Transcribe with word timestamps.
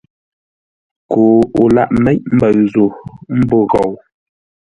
Koo 1.11 1.39
o 1.61 1.63
lâʼ 1.75 1.89
méʼ 2.03 2.17
mbəʉ 2.35 2.55
zô 2.71 2.85
ḿbô 3.39 3.57
ghou! 3.71 3.91